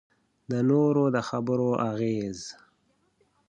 [0.49, 2.39] د نورو د خبرو اغېز.